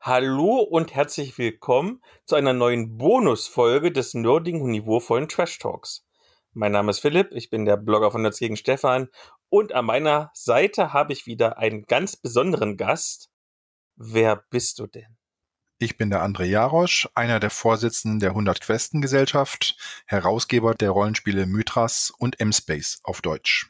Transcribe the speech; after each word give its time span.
Hallo 0.00 0.60
und 0.60 0.94
herzlich 0.94 1.38
willkommen 1.38 2.00
zu 2.24 2.36
einer 2.36 2.52
neuen 2.52 2.98
Bonusfolge 2.98 3.90
des 3.90 4.14
nerdigen 4.14 4.62
und 4.62 4.70
niveauvollen 4.70 5.28
Trash 5.28 5.58
Talks. 5.58 6.06
Mein 6.52 6.70
Name 6.70 6.92
ist 6.92 7.00
Philipp, 7.00 7.32
ich 7.32 7.50
bin 7.50 7.64
der 7.64 7.76
Blogger 7.76 8.12
von 8.12 8.22
Nerds 8.22 8.38
gegen 8.38 8.56
Stefan 8.56 9.08
und 9.48 9.72
an 9.72 9.86
meiner 9.86 10.30
Seite 10.34 10.92
habe 10.92 11.12
ich 11.12 11.26
wieder 11.26 11.58
einen 11.58 11.82
ganz 11.82 12.14
besonderen 12.14 12.76
Gast. 12.76 13.32
Wer 13.96 14.44
bist 14.50 14.78
du 14.78 14.86
denn? 14.86 15.18
Ich 15.80 15.96
bin 15.96 16.10
der 16.10 16.24
André 16.24 16.44
Jarosch, 16.44 17.08
einer 17.16 17.40
der 17.40 17.50
Vorsitzenden 17.50 18.20
der 18.20 18.30
100 18.30 18.60
Questen 18.60 19.00
Gesellschaft, 19.00 19.76
Herausgeber 20.06 20.76
der 20.76 20.90
Rollenspiele 20.90 21.46
Mythras 21.46 22.12
und 22.16 22.38
M-Space 22.38 23.00
auf 23.02 23.20
Deutsch. 23.20 23.68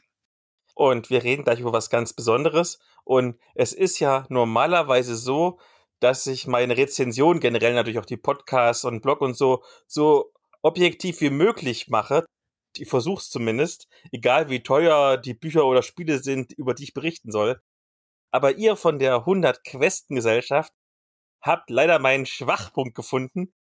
Und 0.75 1.09
wir 1.09 1.23
reden 1.23 1.43
gleich 1.43 1.59
über 1.59 1.73
was 1.73 1.89
ganz 1.89 2.13
Besonderes. 2.13 2.79
Und 3.03 3.37
es 3.55 3.73
ist 3.73 3.99
ja 3.99 4.25
normalerweise 4.29 5.15
so, 5.15 5.59
dass 5.99 6.27
ich 6.27 6.47
meine 6.47 6.77
Rezension 6.77 7.39
generell 7.39 7.73
natürlich 7.73 7.99
auch 7.99 8.05
die 8.05 8.17
Podcasts 8.17 8.85
und 8.85 9.01
Blog 9.01 9.21
und 9.21 9.35
so 9.35 9.63
so 9.87 10.31
objektiv 10.61 11.21
wie 11.21 11.29
möglich 11.29 11.89
mache. 11.89 12.25
Ich 12.77 12.89
versuche 12.89 13.21
es 13.21 13.29
zumindest, 13.29 13.87
egal 14.11 14.49
wie 14.49 14.63
teuer 14.63 15.17
die 15.17 15.33
Bücher 15.33 15.65
oder 15.65 15.81
Spiele 15.83 16.19
sind, 16.19 16.53
über 16.53 16.73
die 16.73 16.83
ich 16.83 16.93
berichten 16.93 17.31
soll. 17.31 17.61
Aber 18.31 18.55
ihr 18.57 18.75
von 18.75 18.99
der 18.99 19.15
100 19.15 19.63
Questen 19.63 20.15
Gesellschaft 20.15 20.73
habt 21.41 21.69
leider 21.69 21.99
meinen 21.99 22.25
Schwachpunkt 22.25 22.95
gefunden, 22.95 23.53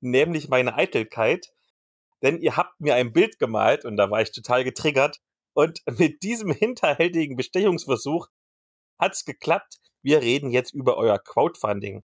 nämlich 0.00 0.48
meine 0.48 0.74
Eitelkeit. 0.74 1.52
Denn 2.22 2.40
ihr 2.40 2.56
habt 2.56 2.80
mir 2.80 2.94
ein 2.94 3.12
Bild 3.12 3.38
gemalt 3.38 3.84
und 3.84 3.96
da 3.96 4.10
war 4.10 4.20
ich 4.20 4.32
total 4.32 4.64
getriggert. 4.64 5.20
Und 5.54 5.80
mit 5.98 6.22
diesem 6.22 6.52
hinterhältigen 6.52 7.36
Bestechungsversuch 7.36 8.28
hat's 8.98 9.24
geklappt. 9.24 9.78
Wir 10.02 10.22
reden 10.22 10.50
jetzt 10.50 10.72
über 10.74 10.96
euer 10.96 11.18
Crowdfunding. 11.18 12.02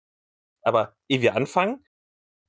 Aber 0.61 0.95
ehe 1.07 1.21
wir 1.21 1.35
anfangen, 1.35 1.85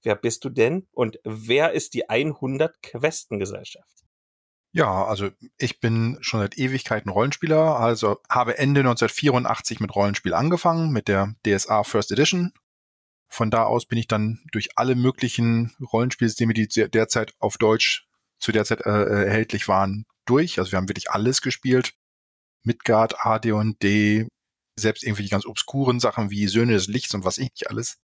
wer 0.03 0.17
bist 0.17 0.45
du 0.45 0.51
denn 0.51 0.89
und 0.92 1.19
wer 1.25 1.73
ist 1.73 1.95
die 1.95 2.09
100 2.09 2.83
Questen 2.83 3.39
Gesellschaft? 3.39 4.05
Ja, 4.73 5.05
also 5.05 5.31
ich 5.59 5.81
bin 5.81 6.19
schon 6.20 6.41
seit 6.41 6.56
Ewigkeiten 6.56 7.11
Rollenspieler, 7.11 7.81
also 7.81 8.20
habe 8.29 8.56
Ende 8.56 8.81
1984 8.81 9.81
mit 9.81 9.95
Rollenspiel 9.95 10.33
angefangen, 10.33 10.92
mit 10.92 11.09
der 11.09 11.34
DSA 11.45 11.83
First 11.83 12.12
Edition. 12.12 12.53
Von 13.29 13.51
da 13.51 13.64
aus 13.64 13.86
bin 13.86 13.98
ich 13.98 14.07
dann 14.07 14.41
durch 14.53 14.77
alle 14.77 14.95
möglichen 14.95 15.75
Rollenspielsysteme, 15.92 16.55
die 16.55 16.69
derzeit 16.69 17.34
auf 17.39 17.59
Deutsch 17.59 18.09
zu 18.39 18.53
der 18.53 18.64
Zeit 18.64 18.81
äh, 18.83 19.25
erhältlich 19.25 19.67
waren, 19.67 20.07
durch. 20.25 20.59
Also 20.59 20.73
wir 20.73 20.77
haben 20.77 20.89
wirklich 20.89 21.11
alles 21.11 21.42
gespielt. 21.42 21.95
Midgard, 22.62 23.25
AD&D, 23.25 24.29
selbst 24.81 25.03
irgendwelche 25.03 25.31
ganz 25.31 25.47
obskuren 25.47 26.00
Sachen 26.00 26.31
wie 26.31 26.48
Söhne 26.48 26.73
des 26.73 26.89
Lichts 26.89 27.14
und 27.14 27.25
was 27.25 27.39
ich 27.39 27.50
nicht 27.50 27.70
alles. 27.70 27.98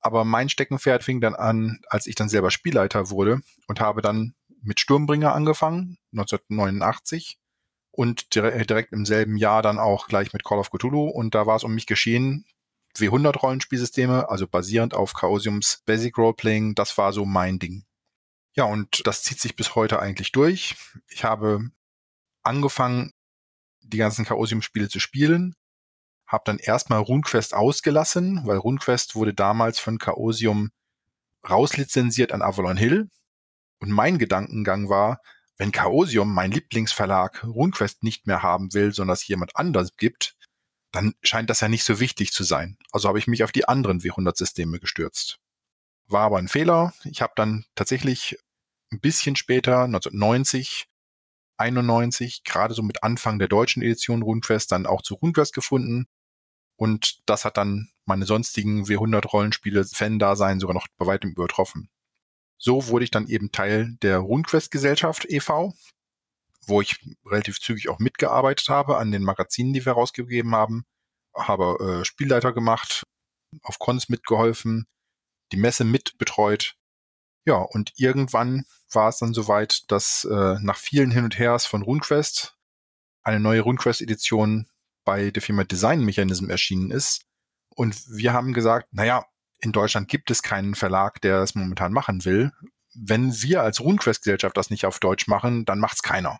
Aber 0.00 0.24
mein 0.24 0.48
Steckenpferd 0.48 1.02
fing 1.02 1.20
dann 1.20 1.34
an, 1.34 1.80
als 1.88 2.06
ich 2.06 2.14
dann 2.14 2.28
selber 2.28 2.50
Spielleiter 2.50 3.10
wurde 3.10 3.40
und 3.68 3.80
habe 3.80 4.02
dann 4.02 4.34
mit 4.60 4.80
Sturmbringer 4.80 5.34
angefangen, 5.34 5.98
1989 6.12 7.38
und 7.90 8.34
direkt 8.34 8.92
im 8.92 9.06
selben 9.06 9.36
Jahr 9.36 9.62
dann 9.62 9.78
auch 9.78 10.08
gleich 10.08 10.32
mit 10.32 10.44
Call 10.44 10.58
of 10.58 10.70
Cthulhu 10.70 11.08
und 11.08 11.34
da 11.34 11.46
war 11.46 11.56
es 11.56 11.64
um 11.64 11.74
mich 11.74 11.86
geschehen, 11.86 12.44
W100 12.96 13.38
Rollenspielsysteme, 13.38 14.28
also 14.28 14.46
basierend 14.46 14.94
auf 14.94 15.14
Chaosiums 15.14 15.82
Basic 15.84 16.16
Roleplaying, 16.16 16.74
das 16.74 16.96
war 16.96 17.12
so 17.12 17.24
mein 17.24 17.58
Ding. 17.58 17.84
Ja, 18.56 18.64
und 18.64 19.06
das 19.06 19.22
zieht 19.22 19.40
sich 19.40 19.56
bis 19.56 19.74
heute 19.74 19.98
eigentlich 20.00 20.32
durch. 20.32 20.76
Ich 21.08 21.24
habe 21.24 21.70
angefangen, 22.42 23.12
die 23.82 23.98
ganzen 23.98 24.24
Chaosium-Spiele 24.24 24.88
zu 24.88 25.00
spielen, 25.00 25.54
habe 26.26 26.44
dann 26.46 26.58
erstmal 26.58 27.00
RuneQuest 27.00 27.54
ausgelassen, 27.54 28.42
weil 28.44 28.56
RuneQuest 28.56 29.14
wurde 29.14 29.34
damals 29.34 29.78
von 29.78 29.98
Chaosium 29.98 30.70
rauslizenziert 31.48 32.32
an 32.32 32.42
Avalon 32.42 32.76
Hill 32.76 33.10
und 33.80 33.90
mein 33.90 34.18
Gedankengang 34.18 34.88
war, 34.88 35.20
wenn 35.56 35.72
Chaosium, 35.72 36.32
mein 36.32 36.50
Lieblingsverlag, 36.50 37.44
RuneQuest 37.44 38.02
nicht 38.02 38.26
mehr 38.26 38.42
haben 38.42 38.72
will, 38.74 38.92
sondern 38.92 39.14
es 39.14 39.26
jemand 39.26 39.54
anders 39.56 39.96
gibt, 39.96 40.36
dann 40.90 41.14
scheint 41.22 41.50
das 41.50 41.60
ja 41.60 41.68
nicht 41.68 41.84
so 41.84 42.00
wichtig 42.00 42.32
zu 42.32 42.44
sein. 42.44 42.76
Also 42.92 43.08
habe 43.08 43.18
ich 43.18 43.26
mich 43.26 43.44
auf 43.44 43.52
die 43.52 43.68
anderen 43.68 44.00
W100-Systeme 44.00 44.78
gestürzt. 44.80 45.38
War 46.06 46.22
aber 46.22 46.38
ein 46.38 46.48
Fehler. 46.48 46.92
Ich 47.04 47.22
habe 47.22 47.32
dann 47.36 47.64
tatsächlich 47.74 48.38
ein 48.92 49.00
bisschen 49.00 49.36
später, 49.36 49.84
1990, 49.84 50.86
91, 51.56 52.42
gerade 52.44 52.74
so 52.74 52.82
mit 52.82 53.02
Anfang 53.02 53.38
der 53.38 53.48
deutschen 53.48 53.82
Edition 53.82 54.22
RuneQuest, 54.22 54.72
dann 54.72 54.86
auch 54.86 55.02
zu 55.02 55.14
RuneQuest 55.14 55.52
gefunden. 55.52 56.06
Und 56.76 57.28
das 57.28 57.44
hat 57.44 57.56
dann 57.56 57.90
meine 58.04 58.26
sonstigen 58.26 58.84
W100-Rollenspiele 58.84 59.84
Fan-Dasein 59.84 60.60
sogar 60.60 60.74
noch 60.74 60.86
bei 60.98 61.06
weitem 61.06 61.30
übertroffen. 61.30 61.88
So 62.58 62.88
wurde 62.88 63.04
ich 63.04 63.10
dann 63.10 63.28
eben 63.28 63.52
Teil 63.52 63.96
der 64.02 64.18
RuneQuest-Gesellschaft 64.18 65.26
e.V., 65.28 65.74
wo 66.66 66.80
ich 66.80 66.98
relativ 67.26 67.60
zügig 67.60 67.88
auch 67.88 67.98
mitgearbeitet 67.98 68.68
habe 68.68 68.96
an 68.96 69.12
den 69.12 69.22
Magazinen, 69.22 69.72
die 69.72 69.84
wir 69.84 69.92
rausgegeben 69.92 70.54
haben, 70.54 70.84
habe 71.34 72.00
äh, 72.00 72.04
Spielleiter 72.04 72.52
gemacht, 72.52 73.04
auf 73.62 73.78
Cons 73.78 74.08
mitgeholfen, 74.08 74.86
die 75.52 75.56
Messe 75.56 75.84
mitbetreut. 75.84 76.76
Ja, 77.46 77.56
und 77.56 77.92
irgendwann 77.96 78.64
war 78.90 79.10
es 79.10 79.18
dann 79.18 79.34
soweit, 79.34 79.90
dass 79.90 80.24
äh, 80.24 80.56
nach 80.60 80.78
vielen 80.78 81.10
Hin 81.10 81.24
und 81.24 81.38
Hers 81.38 81.66
von 81.66 81.82
RuneQuest 81.82 82.56
eine 83.22 83.40
neue 83.40 83.60
RuneQuest-Edition 83.60 84.66
bei 85.04 85.30
der 85.30 85.42
Firma 85.42 85.64
Design 85.64 86.00
Mechanism 86.00 86.50
erschienen 86.50 86.90
ist. 86.90 87.22
Und 87.74 88.08
wir 88.08 88.32
haben 88.32 88.52
gesagt, 88.52 88.88
naja, 88.92 89.24
in 89.60 89.72
Deutschland 89.72 90.08
gibt 90.08 90.30
es 90.30 90.42
keinen 90.42 90.74
Verlag, 90.74 91.20
der 91.20 91.38
das 91.38 91.54
momentan 91.54 91.92
machen 91.92 92.24
will. 92.24 92.52
Wenn 92.94 93.32
wir 93.42 93.62
als 93.62 93.80
RuneQuest-Gesellschaft 93.80 94.56
das 94.56 94.70
nicht 94.70 94.86
auf 94.86 95.00
Deutsch 95.00 95.26
machen, 95.26 95.64
dann 95.64 95.80
macht's 95.80 96.02
keiner. 96.02 96.38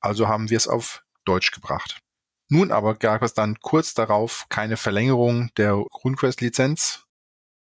Also 0.00 0.28
haben 0.28 0.50
wir 0.50 0.56
es 0.56 0.68
auf 0.68 1.02
Deutsch 1.24 1.50
gebracht. 1.50 2.00
Nun 2.48 2.70
aber 2.70 2.94
gab 2.94 3.22
es 3.22 3.34
dann 3.34 3.58
kurz 3.60 3.94
darauf 3.94 4.46
keine 4.48 4.76
Verlängerung 4.76 5.50
der 5.56 5.72
RuneQuest-Lizenz 5.74 7.04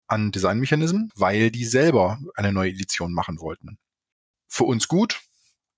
an 0.06 0.32
Design 0.32 0.58
Mechanism, 0.58 1.08
weil 1.14 1.50
die 1.50 1.64
selber 1.64 2.18
eine 2.34 2.52
neue 2.52 2.70
Edition 2.70 3.12
machen 3.12 3.40
wollten. 3.40 3.78
Für 4.48 4.64
uns 4.64 4.88
gut, 4.88 5.20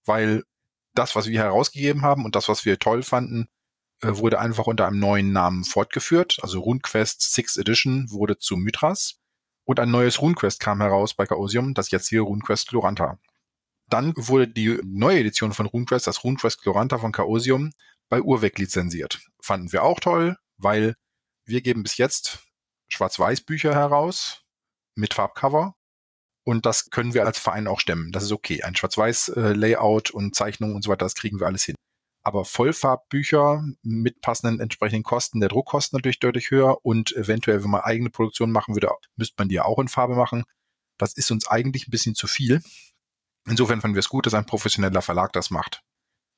weil 0.05 0.45
das, 0.95 1.17
was 1.17 1.27
wir 1.27 1.41
herausgegeben 1.41 2.03
haben 2.03 2.25
und 2.25 2.37
das, 2.37 2.49
was 2.49 2.65
wir 2.65 2.79
toll 2.79 3.03
fanden, 3.03 3.49
wurde 4.03 4.39
einfach 4.39 4.67
unter 4.67 4.87
einem 4.87 4.99
neuen 4.99 5.33
Namen 5.33 5.65
fortgeführt. 5.65 6.39
Also 6.43 6.61
RuneQuest 6.61 7.33
6 7.33 7.57
Edition 7.59 8.11
wurde 8.11 8.39
zu 8.39 8.57
Mythras 8.57 9.21
und 9.65 9.79
ein 9.81 9.91
neues 9.91 10.21
RuneQuest 10.21 10.61
kam 10.61 10.81
heraus 10.81 11.15
bei 11.15 11.27
Chaosium, 11.27 11.75
das 11.75 11.91
jetzt 11.91 12.09
hier 12.09 12.23
RuneQuest 12.23 12.69
Gloranta. 12.69 13.19
Dann 13.89 14.13
wurde 14.17 14.49
die 14.49 14.81
neue 14.85 15.21
Edition 15.21 15.53
von 15.53 15.67
RuneQuest, 15.67 16.07
das 16.07 16.25
RuneQuest 16.25 16.63
Gloranta 16.63 16.99
von 16.99 17.13
Chaosium, 17.13 17.73
bei 18.09 18.21
Urweg 18.21 18.59
lizenziert. 18.59 19.21
Fanden 19.41 19.73
wir 19.73 19.85
auch 19.85 20.01
toll, 20.01 20.37
weil 20.57 20.97
wir 21.45 21.61
geben 21.61 21.83
bis 21.83 21.97
jetzt 21.97 22.41
Schwarz-Weiß-Bücher 22.89 23.75
heraus 23.75 24.43
mit 24.95 25.15
Farbcover 25.15 25.77
und 26.45 26.67
das 26.67 26.91
können 26.91 27.15
wir 27.15 27.25
als 27.25 27.39
Verein 27.39 27.67
auch 27.69 27.81
stemmen. 27.81 28.13
Das 28.13 28.25
ist 28.25 28.33
okay. 28.33 28.63
Ein 28.63 28.75
Schwarz-Weiß-Layout 28.75 30.11
äh, 30.11 30.13
und 30.13 30.35
Zeichnung 30.35 30.75
und 30.75 30.83
so 30.83 30.91
weiter, 30.91 31.05
das 31.05 31.15
kriegen 31.15 31.39
wir 31.39 31.47
alles 31.47 31.65
hin. 31.65 31.77
Aber 32.23 32.45
Vollfarbbücher 32.45 33.65
mit 33.83 34.21
passenden 34.21 34.61
entsprechenden 34.61 35.05
Kosten, 35.05 35.41
der 35.41 35.49
Druckkosten 35.49 35.97
natürlich 35.97 36.21
deutlich 36.21 36.51
höher 36.51 36.85
und 36.85 37.17
eventuell, 37.17 37.63
wenn 37.65 37.71
man 37.71 37.81
eigene 37.81 38.11
Produktion 38.11 38.53
machen 38.53 38.75
würde, 38.75 38.91
müsste 39.17 39.37
man 39.39 39.49
die 39.49 39.55
ja 39.55 39.65
auch 39.65 39.79
in 39.79 39.89
Farbe 39.89 40.15
machen. 40.15 40.45
Das 40.99 41.15
ist 41.15 41.31
uns 41.31 41.49
eigentlich 41.49 41.89
ein 41.89 41.91
bisschen 41.91 42.15
zu 42.15 42.27
viel. 42.27 42.63
Insofern 43.47 43.81
fanden 43.81 43.95
wir 43.95 44.01
es 44.01 44.11
gut, 44.11 44.27
dass 44.27 44.35
ein 44.35 44.45
professioneller 44.45 45.01
Verlag 45.01 45.33
das 45.33 45.51
macht. 45.51 45.83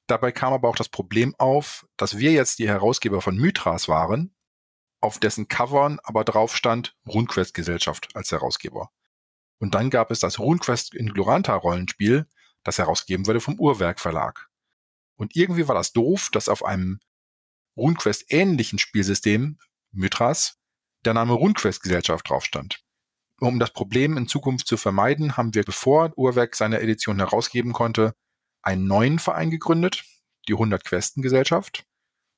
Dabei 0.06 0.30
kam 0.30 0.52
aber 0.52 0.68
auch 0.68 0.76
das 0.76 0.88
Problem 0.88 1.34
auf, 1.38 1.86
dass 1.96 2.18
wir 2.18 2.32
jetzt 2.32 2.58
die 2.58 2.68
Herausgeber 2.68 3.20
von 3.20 3.36
Mythras 3.36 3.88
waren, 3.88 4.34
auf 5.00 5.18
dessen 5.18 5.48
Covern 5.48 5.98
aber 6.04 6.24
drauf 6.24 6.56
stand 6.56 6.96
RuneQuest 7.06 7.54
Gesellschaft 7.54 8.14
als 8.14 8.30
Herausgeber. 8.30 8.90
Und 9.58 9.74
dann 9.74 9.90
gab 9.90 10.10
es 10.10 10.20
das 10.20 10.38
RuneQuest 10.38 10.94
in 10.94 11.12
Gloranta 11.12 11.54
Rollenspiel, 11.54 12.26
das 12.62 12.78
herausgegeben 12.78 13.26
wurde 13.26 13.40
vom 13.40 13.58
Uhrwerk 13.58 13.98
Verlag. 13.98 14.48
Und 15.16 15.36
irgendwie 15.36 15.68
war 15.68 15.74
das 15.74 15.92
doof, 15.92 16.28
dass 16.32 16.48
auf 16.48 16.64
einem 16.64 17.00
RuneQuest 17.76 18.26
ähnlichen 18.28 18.78
Spielsystem, 18.78 19.58
Mythras, 19.92 20.58
der 21.04 21.14
Name 21.14 21.34
RuneQuest 21.34 21.82
Gesellschaft 21.82 22.28
drauf 22.28 22.44
stand. 22.44 22.82
Um 23.40 23.58
das 23.58 23.72
Problem 23.72 24.16
in 24.16 24.28
Zukunft 24.28 24.66
zu 24.66 24.76
vermeiden, 24.76 25.36
haben 25.36 25.54
wir, 25.54 25.64
bevor 25.64 26.12
Uhrwerk 26.16 26.54
seine 26.54 26.80
Edition 26.80 27.18
herausgeben 27.18 27.72
konnte, 27.72 28.14
einen 28.62 28.86
neuen 28.86 29.18
Verein 29.18 29.50
gegründet, 29.50 30.04
die 30.48 30.52
100 30.52 30.84
Questen 30.84 31.22
Gesellschaft, 31.22 31.84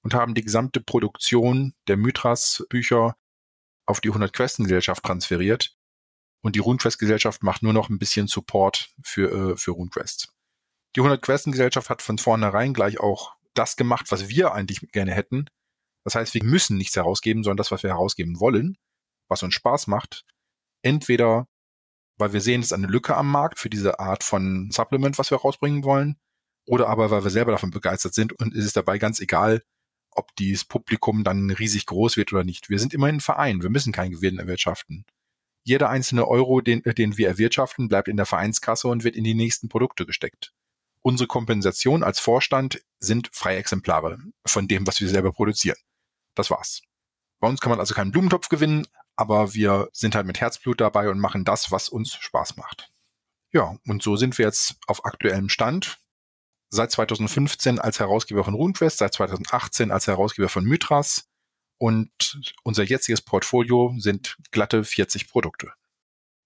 und 0.02 0.14
haben 0.14 0.34
die 0.34 0.42
gesamte 0.42 0.80
Produktion 0.80 1.74
der 1.88 1.96
Mythras 1.96 2.64
Bücher 2.68 3.16
auf 3.86 4.00
die 4.00 4.08
100 4.08 4.32
Questen 4.32 4.64
Gesellschaft 4.64 5.04
transferiert. 5.04 5.76
Und 6.42 6.56
die 6.56 6.60
RuneQuest 6.60 6.98
Gesellschaft 6.98 7.42
macht 7.42 7.62
nur 7.62 7.72
noch 7.72 7.88
ein 7.88 7.98
bisschen 7.98 8.26
Support 8.26 8.90
für, 9.02 9.52
äh, 9.52 9.56
für 9.56 9.72
RuneQuest. 9.72 10.32
Die 10.96 11.00
100 11.00 11.22
Questen 11.22 11.52
Gesellschaft 11.52 11.90
hat 11.90 12.02
von 12.02 12.18
vornherein 12.18 12.72
gleich 12.72 13.00
auch 13.00 13.34
das 13.54 13.76
gemacht, 13.76 14.06
was 14.10 14.28
wir 14.28 14.52
eigentlich 14.52 14.80
gerne 14.92 15.12
hätten. 15.12 15.46
Das 16.04 16.14
heißt, 16.14 16.34
wir 16.34 16.44
müssen 16.44 16.76
nichts 16.76 16.96
herausgeben, 16.96 17.42
sondern 17.42 17.56
das, 17.56 17.70
was 17.70 17.82
wir 17.82 17.90
herausgeben 17.90 18.40
wollen. 18.40 18.76
was 19.28 19.42
uns 19.42 19.54
Spaß 19.54 19.86
macht. 19.86 20.24
Entweder, 20.82 21.48
weil 22.18 22.34
wir 22.34 22.42
sehen, 22.42 22.60
es 22.60 22.66
ist 22.66 22.72
eine 22.74 22.86
Lücke 22.86 23.16
am 23.16 23.30
Markt 23.30 23.58
für 23.58 23.70
diese 23.70 23.98
Art 24.00 24.22
von 24.22 24.70
Supplement, 24.70 25.18
was 25.18 25.30
wir 25.30 25.38
rausbringen 25.38 25.82
wollen, 25.82 26.18
oder 26.66 26.88
aber, 26.88 27.10
weil 27.10 27.24
wir 27.24 27.30
selber 27.30 27.52
davon 27.52 27.70
begeistert 27.70 28.14
sind 28.14 28.32
und 28.34 28.54
es 28.54 28.64
ist 28.66 28.76
dabei 28.76 28.98
ganz 28.98 29.20
egal, 29.20 29.62
ob 30.10 30.34
dieses 30.36 30.64
Publikum 30.64 31.24
dann 31.24 31.50
riesig 31.50 31.86
groß 31.86 32.16
wird 32.16 32.32
oder 32.32 32.44
nicht. 32.44 32.68
Wir 32.68 32.78
sind 32.78 32.94
immer 32.94 33.06
ein 33.06 33.20
Verein, 33.20 33.62
wir 33.62 33.70
müssen 33.70 33.92
keinen 33.92 34.12
Gewinn 34.12 34.38
erwirtschaften. 34.38 35.04
Jeder 35.64 35.88
einzelne 35.88 36.28
Euro, 36.28 36.60
den, 36.60 36.82
den 36.82 37.16
wir 37.16 37.28
erwirtschaften, 37.28 37.88
bleibt 37.88 38.08
in 38.08 38.18
der 38.18 38.26
Vereinskasse 38.26 38.88
und 38.88 39.04
wird 39.04 39.16
in 39.16 39.24
die 39.24 39.34
nächsten 39.34 39.68
Produkte 39.68 40.04
gesteckt. 40.06 40.52
Unsere 41.06 41.26
Kompensation 41.26 42.02
als 42.02 42.18
Vorstand 42.18 42.82
sind 42.98 43.28
freie 43.32 43.58
Exemplare 43.58 44.18
von 44.46 44.66
dem, 44.68 44.86
was 44.86 45.00
wir 45.00 45.08
selber 45.08 45.32
produzieren. 45.32 45.76
Das 46.34 46.50
war's. 46.50 46.80
Bei 47.40 47.48
uns 47.48 47.60
kann 47.60 47.68
man 47.68 47.78
also 47.78 47.94
keinen 47.94 48.10
Blumentopf 48.10 48.48
gewinnen, 48.48 48.86
aber 49.14 49.52
wir 49.52 49.90
sind 49.92 50.14
halt 50.14 50.26
mit 50.26 50.40
Herzblut 50.40 50.80
dabei 50.80 51.10
und 51.10 51.18
machen 51.18 51.44
das, 51.44 51.70
was 51.70 51.90
uns 51.90 52.14
Spaß 52.14 52.56
macht. 52.56 52.90
Ja, 53.52 53.76
und 53.86 54.02
so 54.02 54.16
sind 54.16 54.38
wir 54.38 54.46
jetzt 54.46 54.76
auf 54.86 55.04
aktuellem 55.04 55.50
Stand 55.50 55.98
seit 56.70 56.90
2015 56.90 57.78
als 57.78 58.00
Herausgeber 58.00 58.42
von 58.42 58.54
RuneQuest, 58.54 58.96
seit 58.96 59.12
2018 59.12 59.90
als 59.90 60.06
Herausgeber 60.06 60.48
von 60.48 60.64
Mythras 60.64 61.28
und 61.76 62.40
unser 62.62 62.82
jetziges 62.82 63.20
Portfolio 63.20 63.94
sind 63.98 64.38
glatte 64.52 64.84
40 64.84 65.28
Produkte. 65.28 65.70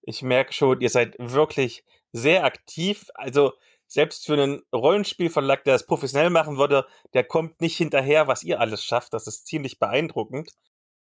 Ich 0.01 0.21
merke 0.21 0.51
schon, 0.51 0.81
ihr 0.81 0.89
seid 0.89 1.15
wirklich 1.17 1.85
sehr 2.11 2.43
aktiv. 2.43 3.07
Also 3.13 3.53
selbst 3.89 4.25
für 4.27 4.33
einen 4.33 4.61
Rollenspielverlag, 4.73 5.63
der 5.63 5.73
das 5.73 5.85
professionell 5.85 6.29
machen 6.29 6.57
würde, 6.57 6.85
der 7.13 7.23
kommt 7.23 7.59
nicht 7.59 7.75
hinterher, 7.75 8.27
was 8.27 8.43
ihr 8.43 8.61
alles 8.61 8.83
schafft. 8.83 9.13
Das 9.13 9.27
ist 9.27 9.47
ziemlich 9.47 9.79
beeindruckend. 9.79 10.51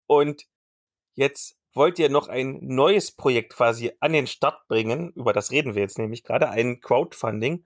Und 0.07 0.45
jetzt 1.13 1.57
wollt 1.73 2.00
ihr 2.00 2.09
noch 2.09 2.29
ein 2.29 2.59
neues 2.62 3.12
Projekt 3.12 3.53
quasi 3.53 3.91
an 4.00 4.13
den 4.13 4.25
Start 4.25 4.68
bringen. 4.68 5.12
Über 5.12 5.33
das 5.33 5.51
reden 5.51 5.75
wir 5.75 5.81
jetzt 5.81 6.00
nämlich 6.00 6.23
gerade, 6.23 6.50
ein 6.50 6.79
Crowdfunding. 6.79 7.65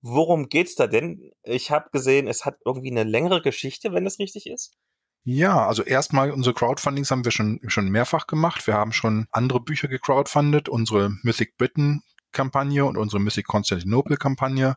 Worum 0.00 0.48
geht's 0.48 0.74
da 0.74 0.86
denn? 0.86 1.32
Ich 1.42 1.70
habe 1.70 1.90
gesehen, 1.90 2.26
es 2.26 2.46
hat 2.46 2.56
irgendwie 2.64 2.90
eine 2.90 3.04
längere 3.04 3.42
Geschichte, 3.42 3.92
wenn 3.92 4.04
das 4.04 4.18
richtig 4.18 4.46
ist. 4.46 4.74
Ja, 5.22 5.66
also 5.66 5.82
erstmal 5.82 6.30
unsere 6.30 6.54
Crowdfundings 6.54 7.10
haben 7.10 7.26
wir 7.26 7.32
schon, 7.32 7.60
schon 7.66 7.90
mehrfach 7.90 8.26
gemacht. 8.26 8.66
Wir 8.66 8.72
haben 8.72 8.92
schon 8.92 9.26
andere 9.30 9.60
Bücher 9.60 9.88
gecrowdfundet, 9.88 10.70
unsere 10.70 11.10
Mythic 11.22 11.58
Britain 11.58 12.02
Kampagne 12.32 12.84
und 12.84 12.96
unsere 12.96 13.20
Mythic 13.20 13.46
Constantinople 13.46 14.16
Kampagne, 14.16 14.76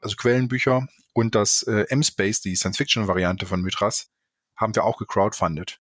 also 0.00 0.16
Quellenbücher 0.16 0.86
und 1.14 1.34
das 1.34 1.62
äh, 1.62 1.86
M-Space, 1.88 2.40
die 2.40 2.56
Science-Fiction-Variante 2.56 3.46
von 3.46 3.62
Mythras, 3.62 4.08
haben 4.56 4.74
wir 4.74 4.84
auch 4.84 4.98
gecrowdfundet. 4.98 5.80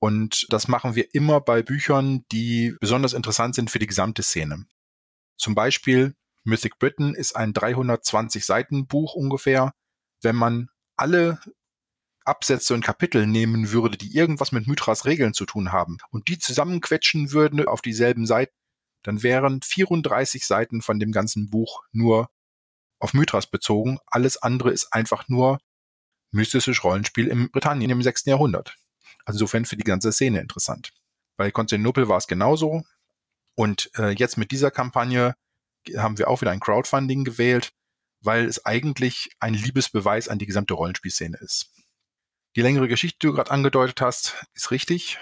Und 0.00 0.46
das 0.50 0.66
machen 0.66 0.94
wir 0.94 1.14
immer 1.14 1.40
bei 1.40 1.62
Büchern, 1.62 2.24
die 2.32 2.74
besonders 2.80 3.12
interessant 3.12 3.54
sind 3.54 3.70
für 3.70 3.78
die 3.78 3.86
gesamte 3.86 4.22
Szene. 4.22 4.66
Zum 5.36 5.54
Beispiel 5.54 6.14
Mythic 6.44 6.78
Britain 6.78 7.14
ist 7.14 7.36
ein 7.36 7.52
320 7.52 8.44
Seiten 8.44 8.86
Buch 8.86 9.14
ungefähr. 9.14 9.74
Wenn 10.22 10.36
man 10.36 10.68
alle 10.96 11.40
Absätze 12.24 12.74
und 12.74 12.84
Kapitel 12.84 13.26
nehmen 13.26 13.72
würde, 13.72 13.96
die 13.96 14.14
irgendwas 14.14 14.52
mit 14.52 14.66
Mythras 14.66 15.04
Regeln 15.04 15.34
zu 15.34 15.46
tun 15.46 15.72
haben 15.72 15.98
und 16.10 16.28
die 16.28 16.38
zusammenquetschen 16.38 17.32
würden 17.32 17.66
auf 17.66 17.82
dieselben 17.82 18.26
Seiten, 18.26 18.54
dann 19.02 19.22
wären 19.22 19.62
34 19.62 20.46
Seiten 20.46 20.82
von 20.82 20.98
dem 20.98 21.12
ganzen 21.12 21.50
Buch 21.50 21.82
nur 21.92 22.30
auf 22.98 23.14
Mythras 23.14 23.46
bezogen. 23.46 23.98
Alles 24.06 24.36
andere 24.36 24.70
ist 24.70 24.92
einfach 24.92 25.28
nur 25.28 25.58
mystisches 26.32 26.84
Rollenspiel 26.84 27.28
im 27.28 27.50
Britannien 27.50 27.90
im 27.90 28.02
6. 28.02 28.26
Jahrhundert. 28.26 28.76
Also 29.24 29.38
insofern 29.38 29.64
für 29.64 29.76
die 29.76 29.84
ganze 29.84 30.12
Szene 30.12 30.40
interessant. 30.40 30.92
Bei 31.36 31.50
Konstantinopel 31.50 32.08
war 32.08 32.18
es 32.18 32.26
genauso. 32.26 32.84
Und 33.54 33.90
äh, 33.96 34.10
jetzt 34.10 34.36
mit 34.36 34.50
dieser 34.50 34.70
Kampagne 34.70 35.34
haben 35.96 36.18
wir 36.18 36.28
auch 36.28 36.40
wieder 36.40 36.50
ein 36.50 36.60
Crowdfunding 36.60 37.24
gewählt, 37.24 37.72
weil 38.22 38.44
es 38.44 38.64
eigentlich 38.66 39.30
ein 39.40 39.54
Liebesbeweis 39.54 40.28
an 40.28 40.38
die 40.38 40.46
gesamte 40.46 40.74
Rollenspielszene 40.74 41.38
ist. 41.38 41.70
Die 42.56 42.62
längere 42.62 42.88
Geschichte, 42.88 43.18
die 43.20 43.26
du 43.28 43.32
gerade 43.32 43.50
angedeutet 43.50 44.00
hast, 44.00 44.46
ist 44.54 44.70
richtig. 44.70 45.18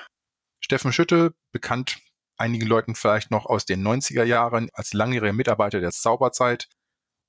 Steffen 0.61 0.93
Schütte, 0.93 1.35
bekannt 1.53 1.99
einigen 2.39 2.67
Leuten 2.67 2.95
vielleicht 2.95 3.31
noch 3.31 3.47
aus 3.47 3.65
den 3.65 3.87
90er 3.87 4.25
Jahren 4.25 4.71
als 4.73 4.93
langjähriger 4.93 5.33
Mitarbeiter 5.33 5.81
der 5.81 5.91
Zauberzeit 5.91 6.69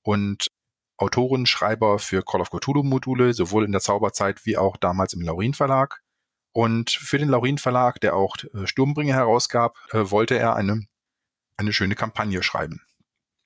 und 0.02 0.50
Autoren, 0.96 1.46
Schreiber 1.46 1.98
für 1.98 2.22
Call 2.22 2.42
of 2.42 2.50
Cthulhu 2.50 2.82
Module, 2.82 3.32
sowohl 3.32 3.64
in 3.64 3.72
der 3.72 3.80
Zauberzeit 3.80 4.44
wie 4.44 4.58
auch 4.58 4.76
damals 4.76 5.14
im 5.14 5.22
Laurin 5.22 5.54
Verlag. 5.54 6.02
Und 6.52 6.90
für 6.90 7.18
den 7.18 7.28
Laurin 7.28 7.58
Verlag, 7.58 8.00
der 8.00 8.14
auch 8.14 8.36
äh, 8.54 8.66
Sturmbringer 8.66 9.14
herausgab, 9.14 9.76
äh, 9.92 10.10
wollte 10.10 10.38
er 10.38 10.56
eine, 10.56 10.86
eine 11.56 11.72
schöne 11.72 11.94
Kampagne 11.94 12.42
schreiben. 12.42 12.82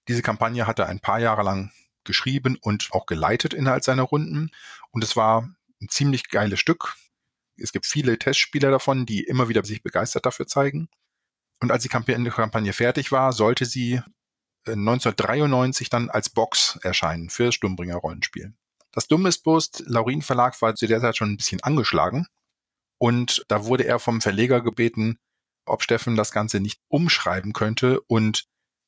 Diese 0.09 0.23
Kampagne 0.23 0.67
hat 0.67 0.79
er 0.79 0.89
ein 0.89 1.01
paar 1.01 1.21
Jahre 1.21 1.43
lang 1.43 1.71
geschrieben 2.05 2.57
und 2.61 2.89
auch 2.93 3.07
geleitet 3.07 3.55
innerhalb 3.55 3.85
seiner 3.85 4.03
Runden. 4.03 4.51
Und 4.91 5.05
es 5.05 5.17
war 5.17 5.49
ein 5.81 5.89
ziemlich 5.89 6.29
geiles 6.29 6.61
Stück. 6.61 6.97
Es 7.57 7.73
gibt 7.73 7.87
viele 7.87 8.19
Testspieler 8.19 8.71
davon, 8.71 9.07
die 9.07 9.23
immer 9.23 9.49
wieder 9.49 9.65
sich 9.65 9.83
begeistert 9.83 10.27
dafür 10.27 10.47
zeigen. 10.47 10.89
Und 11.65 11.71
als 11.71 11.83
die 11.83 11.89
Kampagne 11.89 12.75
fertig 12.75 13.11
war, 13.11 13.33
sollte 13.33 13.65
sie 13.65 14.03
1993 14.67 15.87
äh, 15.87 15.91
dann 15.91 16.11
als 16.11 16.29
Box 16.29 16.79
erscheinen 16.83 17.31
für 17.31 17.47
das 17.47 17.55
Stummbringer 17.55 17.97
Rollenspiel. 17.97 18.53
Das 18.93 19.09
Dumme 19.09 19.31
ist 19.31 19.45
bloß, 19.45 19.85
Laurin 19.87 20.21
Verlag 20.21 20.61
war 20.61 20.75
zu 20.75 20.87
der 20.87 21.01
Zeit 21.01 21.17
schon 21.17 21.31
ein 21.31 21.39
bisschen 21.39 21.63
angeschlagen 21.63 22.27
und 22.99 23.47
da 23.49 23.65
wurde 23.65 23.87
er 23.87 23.99
vom 23.99 24.21
Verleger 24.21 24.61
gebeten, 24.61 25.17
ob 25.65 25.83
Steffen 25.83 26.17
das 26.17 26.33
Ganze 26.33 26.61
nicht 26.61 26.83
umschreiben 26.89 27.55
könnte 27.55 28.03
und 28.03 28.45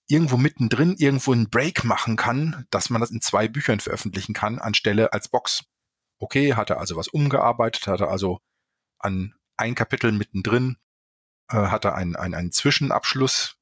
irgendwo 0.06 0.37
mittendrin 0.37 0.96
irgendwo 0.99 1.32
einen 1.32 1.49
Break 1.49 1.82
machen 1.82 2.17
kann, 2.17 2.67
dass 2.69 2.90
man 2.90 3.00
das 3.00 3.11
in 3.11 3.23
zwei 3.23 3.49
Büchern 3.49 3.81
veröffentlichen 3.81 4.34
kann, 4.34 4.58
anstelle 4.58 5.14
als 5.14 5.28
Box. 5.28 5.64
Okay, 6.19 6.52
hat 6.52 6.69
er 6.69 6.78
also 6.78 6.94
was 6.94 7.08
umgearbeitet, 7.08 7.87
hat 7.87 8.02
er 8.02 8.11
also 8.11 8.38
an 8.99 9.34
ein 9.56 9.75
Kapitel 9.75 10.12
mittendrin, 10.12 10.76
äh, 11.50 11.56
hat 11.56 11.84
er 11.84 11.94
einen, 11.94 12.16
einen, 12.16 12.34
einen 12.34 12.52
Zwischenabschluss 12.52 13.56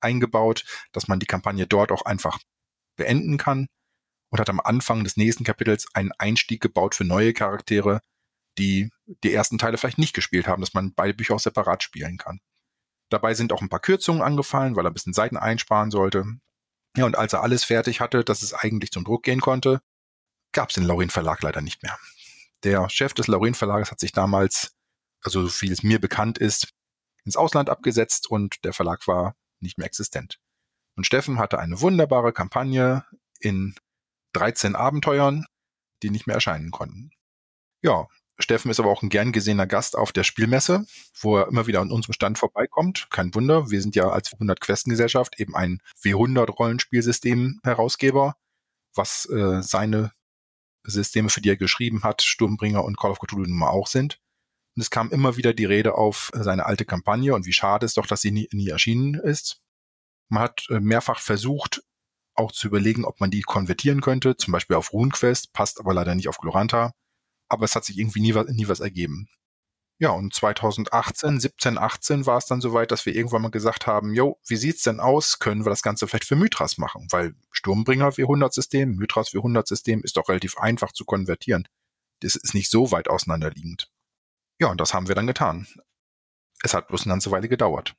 eingebaut, 0.00 0.64
dass 0.92 1.08
man 1.08 1.18
die 1.20 1.26
Kampagne 1.26 1.66
dort 1.66 1.92
auch 1.92 2.02
einfach 2.02 2.38
beenden 2.96 3.38
kann 3.38 3.68
und 4.30 4.40
hat 4.40 4.50
am 4.50 4.60
Anfang 4.60 5.04
des 5.04 5.16
nächsten 5.16 5.44
Kapitels 5.44 5.86
einen 5.94 6.12
Einstieg 6.18 6.60
gebaut 6.60 6.94
für 6.94 7.04
neue 7.04 7.32
Charaktere, 7.32 8.00
die 8.58 8.90
die 9.22 9.32
ersten 9.32 9.58
Teile 9.58 9.78
vielleicht 9.78 9.98
nicht 9.98 10.14
gespielt 10.14 10.46
haben, 10.46 10.60
dass 10.60 10.74
man 10.74 10.92
beide 10.94 11.14
Bücher 11.14 11.34
auch 11.34 11.40
separat 11.40 11.82
spielen 11.82 12.18
kann. 12.18 12.40
Dabei 13.08 13.34
sind 13.34 13.52
auch 13.52 13.62
ein 13.62 13.70
paar 13.70 13.80
Kürzungen 13.80 14.22
angefallen, 14.22 14.76
weil 14.76 14.84
er 14.84 14.90
ein 14.90 14.94
bisschen 14.94 15.14
Seiten 15.14 15.36
einsparen 15.36 15.90
sollte. 15.90 16.26
Ja, 16.96 17.06
und 17.06 17.16
als 17.16 17.32
er 17.32 17.42
alles 17.42 17.64
fertig 17.64 18.00
hatte, 18.00 18.24
dass 18.24 18.42
es 18.42 18.52
eigentlich 18.52 18.90
zum 18.90 19.04
Druck 19.04 19.22
gehen 19.22 19.40
konnte, 19.40 19.80
gab 20.52 20.68
es 20.68 20.74
den 20.74 20.84
Laurin 20.84 21.10
Verlag 21.10 21.42
leider 21.42 21.60
nicht 21.60 21.82
mehr. 21.82 21.98
Der 22.64 22.88
Chef 22.90 23.14
des 23.14 23.28
Laurin 23.28 23.54
Verlages 23.54 23.90
hat 23.90 24.00
sich 24.00 24.12
damals, 24.12 24.76
also 25.22 25.42
so 25.42 25.48
viel 25.48 25.72
es 25.72 25.82
mir 25.82 26.00
bekannt 26.00 26.38
ist, 26.38 26.74
ins 27.28 27.36
Ausland 27.36 27.68
abgesetzt 27.68 28.30
und 28.30 28.64
der 28.64 28.72
Verlag 28.72 29.06
war 29.06 29.36
nicht 29.60 29.76
mehr 29.76 29.86
existent. 29.86 30.38
Und 30.96 31.04
Steffen 31.04 31.38
hatte 31.38 31.58
eine 31.58 31.82
wunderbare 31.82 32.32
Kampagne 32.32 33.04
in 33.38 33.74
13 34.32 34.74
Abenteuern, 34.74 35.44
die 36.02 36.08
nicht 36.08 36.26
mehr 36.26 36.36
erscheinen 36.36 36.70
konnten. 36.70 37.10
Ja, 37.82 38.06
Steffen 38.38 38.70
ist 38.70 38.80
aber 38.80 38.88
auch 38.88 39.02
ein 39.02 39.10
gern 39.10 39.32
gesehener 39.32 39.66
Gast 39.66 39.94
auf 39.94 40.10
der 40.10 40.24
Spielmesse, 40.24 40.86
wo 41.20 41.36
er 41.36 41.48
immer 41.48 41.66
wieder 41.66 41.82
an 41.82 41.90
unserem 41.90 42.14
Stand 42.14 42.38
vorbeikommt. 42.38 43.08
Kein 43.10 43.34
Wunder, 43.34 43.70
wir 43.70 43.82
sind 43.82 43.94
ja 43.94 44.08
als 44.08 44.32
100 44.32 44.58
Questengesellschaft 44.60 45.38
eben 45.38 45.54
ein 45.54 45.82
W100 46.02 46.50
Rollenspielsystem 46.50 47.60
Herausgeber, 47.62 48.36
was 48.94 49.26
äh, 49.26 49.62
seine 49.62 50.12
Systeme, 50.82 51.28
für 51.28 51.42
die 51.42 51.50
er 51.50 51.56
geschrieben 51.56 52.04
hat, 52.04 52.22
Sturmbringer 52.22 52.84
und 52.84 52.96
Call 52.96 53.10
of 53.10 53.18
Cthulhu 53.18 53.42
nun 53.42 53.58
mal 53.58 53.68
auch 53.68 53.88
sind. 53.88 54.18
Und 54.78 54.82
es 54.82 54.90
kam 54.90 55.10
immer 55.10 55.36
wieder 55.36 55.52
die 55.52 55.64
Rede 55.64 55.94
auf 55.94 56.30
seine 56.32 56.64
alte 56.64 56.84
Kampagne 56.84 57.34
und 57.34 57.46
wie 57.46 57.52
schade 57.52 57.84
es 57.84 57.94
doch, 57.94 58.06
dass 58.06 58.20
sie 58.20 58.30
nie, 58.30 58.48
nie 58.52 58.68
erschienen 58.68 59.14
ist. 59.14 59.60
Man 60.28 60.44
hat 60.44 60.66
äh, 60.70 60.78
mehrfach 60.78 61.18
versucht, 61.18 61.82
auch 62.34 62.52
zu 62.52 62.68
überlegen, 62.68 63.04
ob 63.04 63.20
man 63.20 63.30
die 63.30 63.42
konvertieren 63.42 64.00
könnte, 64.00 64.36
zum 64.36 64.52
Beispiel 64.52 64.76
auf 64.76 64.92
RuneQuest, 64.92 65.52
passt 65.52 65.80
aber 65.80 65.92
leider 65.92 66.14
nicht 66.14 66.28
auf 66.28 66.38
Gloranta 66.38 66.92
aber 67.48 67.64
es 67.64 67.74
hat 67.74 67.84
sich 67.84 67.98
irgendwie 67.98 68.20
nie, 68.20 68.32
nie 68.52 68.68
was 68.68 68.80
ergeben. 68.80 69.28
Ja, 70.00 70.10
und 70.10 70.32
2018, 70.32 71.40
17, 71.40 71.76
18 71.76 72.26
war 72.26 72.38
es 72.38 72.46
dann 72.46 72.60
soweit, 72.60 72.92
dass 72.92 73.04
wir 73.04 73.16
irgendwann 73.16 73.42
mal 73.42 73.50
gesagt 73.50 73.88
haben, 73.88 74.14
jo, 74.14 74.38
wie 74.46 74.56
sieht's 74.56 74.84
denn 74.84 75.00
aus? 75.00 75.40
Können 75.40 75.66
wir 75.66 75.70
das 75.70 75.82
Ganze 75.82 76.06
vielleicht 76.06 76.26
für 76.26 76.36
Mythras 76.36 76.78
machen? 76.78 77.08
Weil 77.10 77.34
Sturmbringer 77.50 78.10
W100-System, 78.10 78.94
Mythras 78.94 79.30
W100-System 79.30 80.02
ist 80.04 80.16
doch 80.16 80.28
relativ 80.28 80.56
einfach 80.58 80.92
zu 80.92 81.04
konvertieren. 81.04 81.66
Das 82.20 82.36
ist 82.36 82.54
nicht 82.54 82.70
so 82.70 82.92
weit 82.92 83.08
auseinanderliegend. 83.08 83.90
Ja, 84.58 84.68
und 84.68 84.80
das 84.80 84.94
haben 84.94 85.08
wir 85.08 85.14
dann 85.14 85.26
getan. 85.26 85.66
Es 86.62 86.74
hat 86.74 86.88
bloß 86.88 87.02
eine 87.02 87.12
ganze 87.12 87.30
Weile 87.30 87.48
gedauert. 87.48 87.94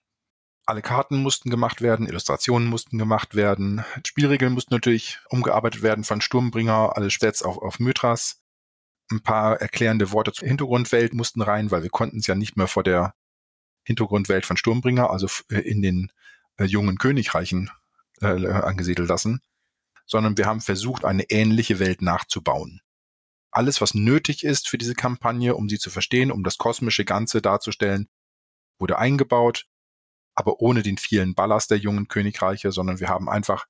Alle 0.66 0.82
Karten 0.82 1.24
mussten 1.24 1.50
gemacht 1.50 1.82
werden, 1.82 2.08
Illustrationen 2.08 2.68
mussten 2.68 2.98
gemacht 2.98 3.34
werden, 3.34 3.84
Spielregeln 4.06 4.54
mussten 4.54 4.74
natürlich 4.74 5.20
umgearbeitet 5.30 5.82
werden 5.82 6.04
von 6.04 6.22
Sturmbringer, 6.22 6.96
alle 6.96 7.10
Stats 7.10 7.42
auf, 7.42 7.58
auf 7.58 7.80
Mythras 7.80 8.44
ein 9.12 9.22
paar 9.22 9.60
erklärende 9.60 10.12
Worte 10.12 10.32
zur 10.32 10.48
Hintergrundwelt 10.48 11.14
mussten 11.14 11.42
rein, 11.42 11.72
weil 11.72 11.84
wir 11.84 11.90
konnten 11.90 12.20
es 12.20 12.28
ja 12.28 12.36
nicht 12.36 12.58
mehr 12.58 12.68
vor 12.68 12.84
der 12.84 13.16
Hintergrundwelt 13.84 14.46
von 14.46 14.58
Sturmbringer, 14.58 15.10
also 15.10 15.28
äh, 15.50 15.60
in 15.60 15.82
den 15.82 16.12
äh, 16.58 16.66
jungen 16.66 16.98
Königreichen 16.98 17.72
äh, 18.22 18.28
angesiedelt 18.28 19.10
lassen, 19.10 19.42
sondern 20.06 20.38
wir 20.38 20.46
haben 20.46 20.62
versucht, 20.62 21.06
eine 21.06 21.24
ähnliche 21.30 21.80
Welt 21.80 22.02
nachzubauen. 22.02 22.82
Alles, 23.52 23.82
was 23.82 23.94
nötig 23.94 24.44
ist 24.44 24.70
für 24.70 24.78
diese 24.78 24.94
Kampagne, 24.94 25.56
um 25.56 25.70
sie 25.70 25.80
zu 25.80 25.90
verstehen, 25.90 26.32
um 26.32 26.44
das 26.44 26.58
kosmische 26.58 27.06
Ganze 27.06 27.42
darzustellen, 27.42 28.08
wurde 28.78 28.98
eingebaut, 28.98 29.66
aber 30.36 30.62
ohne 30.62 30.84
den 30.84 30.98
vielen 30.98 31.36
Ballast 31.36 31.72
der 31.72 31.80
jungen 31.80 32.08
Königreiche, 32.08 32.72
sondern 32.72 33.00
wir 33.00 33.10
haben 33.10 33.30
einfach 33.30 33.66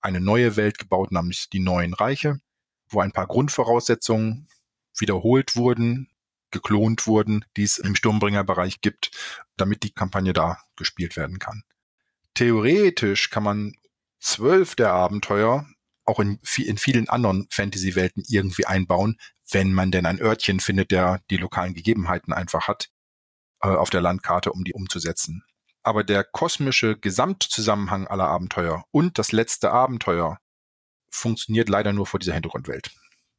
eine 0.00 0.20
neue 0.20 0.56
Welt 0.56 0.78
gebaut, 0.78 1.12
nämlich 1.12 1.48
die 1.50 1.60
neuen 1.60 1.94
Reiche, 1.94 2.40
wo 2.88 3.00
ein 3.00 3.12
paar 3.12 3.26
Grundvoraussetzungen 3.26 4.48
wiederholt 4.96 5.56
wurden, 5.56 6.10
geklont 6.50 7.06
wurden, 7.06 7.44
die 7.56 7.62
es 7.62 7.78
im 7.78 7.96
Sturmbringerbereich 7.96 8.80
gibt, 8.80 9.10
damit 9.56 9.82
die 9.82 9.92
Kampagne 9.92 10.32
da 10.32 10.58
gespielt 10.76 11.16
werden 11.16 11.38
kann. 11.38 11.62
Theoretisch 12.34 13.30
kann 13.30 13.42
man 13.42 13.74
zwölf 14.20 14.74
der 14.74 14.92
Abenteuer 14.92 15.66
auch 16.04 16.20
in, 16.20 16.40
in 16.56 16.78
vielen 16.78 17.08
anderen 17.08 17.46
Fantasy-Welten 17.50 18.24
irgendwie 18.28 18.66
einbauen, 18.66 19.18
wenn 19.50 19.72
man 19.72 19.90
denn 19.90 20.06
ein 20.06 20.20
Örtchen 20.20 20.60
findet, 20.60 20.90
der 20.90 21.20
die 21.30 21.36
lokalen 21.36 21.74
Gegebenheiten 21.74 22.32
einfach 22.32 22.68
hat 22.68 22.88
äh, 23.62 23.68
auf 23.68 23.90
der 23.90 24.00
Landkarte, 24.00 24.52
um 24.52 24.64
die 24.64 24.72
umzusetzen. 24.72 25.44
Aber 25.82 26.04
der 26.04 26.24
kosmische 26.24 26.96
Gesamtzusammenhang 26.96 28.06
aller 28.06 28.28
Abenteuer 28.28 28.84
und 28.90 29.18
das 29.18 29.32
letzte 29.32 29.72
Abenteuer 29.72 30.38
funktioniert 31.10 31.68
leider 31.68 31.92
nur 31.92 32.06
vor 32.06 32.20
dieser 32.20 32.34
Hintergrundwelt. 32.34 32.90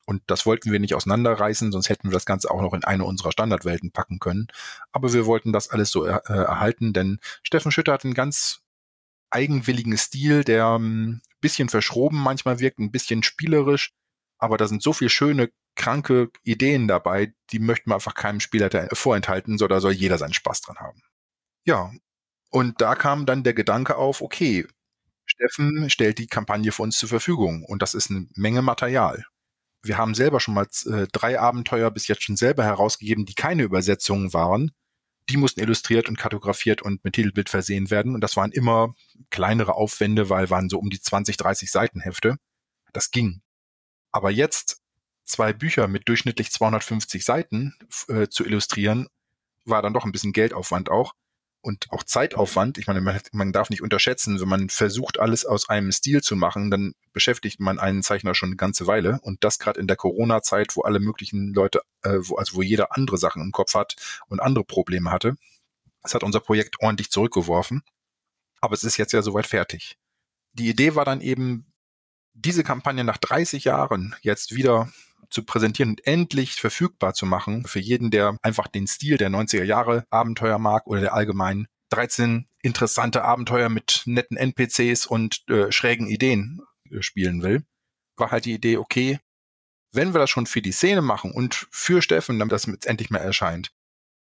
Und 0.05 0.21
das 0.27 0.45
wollten 0.45 0.71
wir 0.71 0.79
nicht 0.79 0.95
auseinanderreißen, 0.95 1.71
sonst 1.71 1.87
hätten 1.87 2.09
wir 2.09 2.13
das 2.13 2.25
Ganze 2.25 2.51
auch 2.51 2.61
noch 2.61 2.73
in 2.73 2.83
eine 2.83 3.05
unserer 3.05 3.31
Standardwelten 3.31 3.91
packen 3.91 4.19
können. 4.19 4.47
Aber 4.91 5.13
wir 5.13 5.25
wollten 5.25 5.53
das 5.53 5.69
alles 5.69 5.91
so 5.91 6.03
er, 6.03 6.29
äh, 6.29 6.33
erhalten, 6.33 6.91
denn 6.91 7.19
Steffen 7.41 7.71
Schütter 7.71 7.93
hat 7.93 8.03
einen 8.03 8.13
ganz 8.13 8.59
eigenwilligen 9.29 9.97
Stil, 9.97 10.43
der 10.43 10.65
ähm, 10.65 11.21
bisschen 11.43 11.69
verschroben 11.69 12.17
manchmal 12.17 12.59
wirkt, 12.59 12.79
ein 12.79 12.91
bisschen 12.91 13.21
spielerisch. 13.21 13.91
Aber 14.39 14.57
da 14.57 14.67
sind 14.67 14.81
so 14.81 14.93
viele 14.93 15.11
schöne, 15.11 15.51
kranke 15.75 16.31
Ideen 16.43 16.87
dabei, 16.87 17.33
die 17.51 17.59
möchten 17.59 17.91
wir 17.91 17.95
einfach 17.95 18.15
keinem 18.15 18.39
Spieler 18.39 18.89
vorenthalten, 18.93 19.57
so 19.57 19.67
da 19.67 19.79
soll 19.79 19.93
jeder 19.93 20.17
seinen 20.17 20.33
Spaß 20.33 20.61
dran 20.61 20.77
haben. 20.77 21.01
Ja, 21.65 21.91
und 22.49 22.81
da 22.81 22.95
kam 22.95 23.25
dann 23.25 23.43
der 23.43 23.53
Gedanke 23.53 23.95
auf, 23.95 24.21
okay, 24.21 24.67
Steffen 25.25 25.89
stellt 25.89 26.19
die 26.19 26.27
Kampagne 26.27 26.71
für 26.71 26.83
uns 26.83 26.97
zur 26.97 27.09
Verfügung 27.09 27.63
und 27.63 27.81
das 27.81 27.93
ist 27.93 28.11
eine 28.11 28.27
Menge 28.35 28.61
Material. 28.61 29.25
Wir 29.81 29.97
haben 29.97 30.15
selber 30.15 30.39
schon 30.39 30.53
mal 30.53 30.67
äh, 30.85 31.07
drei 31.11 31.39
Abenteuer 31.39 31.91
bis 31.91 32.07
jetzt 32.07 32.23
schon 32.23 32.37
selber 32.37 32.63
herausgegeben, 32.63 33.25
die 33.25 33.35
keine 33.35 33.63
Übersetzungen 33.63 34.33
waren. 34.33 34.71
Die 35.29 35.37
mussten 35.37 35.61
illustriert 35.61 36.09
und 36.09 36.17
kartografiert 36.17 36.81
und 36.81 37.03
mit 37.03 37.13
Titelbild 37.13 37.49
versehen 37.49 37.89
werden. 37.89 38.13
Und 38.15 38.21
das 38.21 38.35
waren 38.35 38.51
immer 38.51 38.93
kleinere 39.29 39.75
Aufwände, 39.75 40.29
weil 40.29 40.49
waren 40.49 40.69
so 40.69 40.79
um 40.79 40.89
die 40.89 40.99
20, 40.99 41.37
30 41.37 41.71
Seitenhefte. 41.71 42.37
Das 42.91 43.11
ging. 43.11 43.41
Aber 44.11 44.31
jetzt 44.31 44.81
zwei 45.23 45.53
Bücher 45.53 45.87
mit 45.87 46.07
durchschnittlich 46.09 46.51
250 46.51 47.23
Seiten 47.23 47.73
äh, 48.07 48.27
zu 48.27 48.45
illustrieren, 48.45 49.07
war 49.65 49.81
dann 49.81 49.93
doch 49.93 50.05
ein 50.05 50.11
bisschen 50.11 50.33
Geldaufwand 50.33 50.89
auch 50.89 51.13
und 51.63 51.87
auch 51.91 52.03
Zeitaufwand. 52.03 52.77
Ich 52.77 52.87
meine, 52.87 52.99
man, 52.99 53.19
man, 53.31 53.53
darf 53.53 53.69
nicht 53.69 53.81
unterschätzen, 53.81 54.39
wenn 54.41 54.49
man 54.49 54.69
versucht, 54.69 55.19
alles 55.19 55.45
aus 55.45 55.69
einem 55.69 55.93
Stil 55.93 56.21
zu 56.21 56.35
machen, 56.35 56.69
dann 56.69 56.93
beschäftigt 57.13 57.61
man 57.61 57.79
einen 57.79 58.03
Zeichner 58.03 58.35
schon 58.35 58.49
eine 58.49 58.57
ganze 58.57 58.85
Weile. 58.85 59.19
Und 59.23 59.43
das 59.45 59.59
gerade 59.59 59.79
in 59.79 59.87
der 59.87 59.95
Corona-Zeit, 59.95 60.75
wo 60.75 60.81
alle 60.81 60.99
möglichen 60.99 61.53
Leute, 61.53 61.81
äh, 62.03 62.17
wo, 62.19 62.35
also 62.35 62.57
wo 62.57 62.61
jeder 62.61 62.95
andere 62.95 63.17
Sachen 63.17 63.41
im 63.41 63.53
Kopf 63.53 63.75
hat 63.75 63.95
und 64.27 64.41
andere 64.41 64.65
Probleme 64.65 65.09
hatte. 65.09 65.37
Das 66.01 66.13
hat 66.13 66.23
unser 66.23 66.41
Projekt 66.41 66.81
ordentlich 66.81 67.09
zurückgeworfen. 67.09 67.81
Aber 68.59 68.73
es 68.73 68.83
ist 68.83 68.97
jetzt 68.97 69.13
ja 69.13 69.21
soweit 69.21 69.47
fertig. 69.47 69.97
Die 70.51 70.69
Idee 70.69 70.95
war 70.95 71.05
dann 71.05 71.21
eben, 71.21 71.65
diese 72.33 72.63
Kampagne 72.63 73.03
nach 73.03 73.17
30 73.17 73.63
Jahren 73.63 74.15
jetzt 74.21 74.55
wieder 74.55 74.91
zu 75.33 75.43
präsentieren 75.43 75.89
und 75.89 76.05
endlich 76.05 76.53
verfügbar 76.55 77.13
zu 77.13 77.25
machen 77.25 77.65
für 77.65 77.79
jeden, 77.79 78.11
der 78.11 78.37
einfach 78.41 78.67
den 78.67 78.87
Stil 78.87 79.17
der 79.17 79.29
90er 79.29 79.63
Jahre 79.63 80.05
Abenteuer 80.09 80.59
mag 80.59 80.87
oder 80.87 81.01
der 81.01 81.13
allgemein 81.13 81.67
13 81.89 82.47
interessante 82.61 83.23
Abenteuer 83.23 83.69
mit 83.69 84.03
netten 84.05 84.37
NPCs 84.37 85.05
und 85.05 85.43
äh, 85.49 85.71
schrägen 85.71 86.07
Ideen 86.07 86.61
äh, 86.89 87.01
spielen 87.01 87.41
will, 87.41 87.65
war 88.15 88.31
halt 88.31 88.45
die 88.45 88.53
Idee, 88.53 88.77
okay, 88.77 89.19
wenn 89.91 90.13
wir 90.13 90.19
das 90.19 90.29
schon 90.29 90.45
für 90.45 90.61
die 90.61 90.71
Szene 90.71 91.01
machen 91.01 91.31
und 91.31 91.67
für 91.71 92.01
Steffen, 92.01 92.39
damit 92.39 92.51
das 92.51 92.65
jetzt 92.65 92.87
endlich 92.87 93.09
mal 93.09 93.19
erscheint, 93.19 93.71